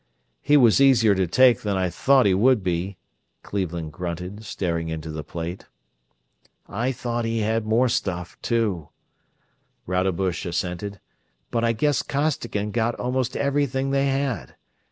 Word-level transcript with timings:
"He 0.41 0.57
was 0.57 0.81
easier 0.81 1.13
to 1.13 1.27
take 1.27 1.61
than 1.61 1.77
I 1.77 1.91
thought 1.91 2.25
he 2.25 2.33
would 2.33 2.63
be," 2.63 2.97
Cleveland 3.43 3.93
grunted, 3.93 4.43
staring 4.43 4.89
into 4.89 5.11
the 5.11 5.23
plate. 5.23 5.67
"I 6.67 6.91
thought 6.91 7.23
he 7.23 7.41
had 7.41 7.67
more 7.67 7.87
stuff, 7.87 8.35
too," 8.41 8.89
Rodebush 9.85 10.43
assented; 10.47 10.99
"but 11.51 11.63
I 11.63 11.73
guess 11.73 12.01
Costigan 12.01 12.71
got 12.71 12.95
almost 12.95 13.37
everything 13.37 13.91
they 13.91 14.07
had. 14.07 14.55